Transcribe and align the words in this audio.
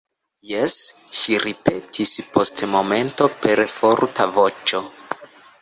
Jes, 0.51 0.77
ŝi 1.17 1.35
ripetis 1.43 2.15
post 2.37 2.65
momento 2.73 3.31
per 3.45 3.63
forta 3.75 4.31
voĉo. 4.39 4.87